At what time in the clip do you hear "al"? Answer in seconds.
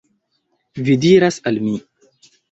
1.51-1.59